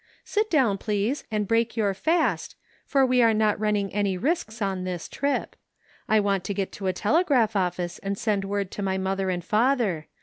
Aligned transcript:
"Sit 0.33 0.49
down, 0.49 0.79
please, 0.79 1.25
and 1.29 1.47
break 1.47 1.77
your 1.77 1.93
fast 1.93 2.55
for 2.87 3.05
we 3.05 3.21
are 3.21 3.35
not 3.35 3.59
running 3.59 3.93
any 3.93 4.17
risks 4.17 4.59
on 4.59 4.83
this 4.83 5.07
trip. 5.07 5.55
I 6.09 6.19
want 6.19 6.43
to 6.45 6.55
get 6.55 6.71
to 6.71 6.87
a 6.87 6.91
telegraph 6.91 7.55
office 7.55 7.99
and 7.99 8.17
send 8.17 8.43
word 8.43 8.71
to 8.71 8.81
my 8.81 8.97
mother 8.97 9.29
and 9.29 9.45
father. 9.45 10.07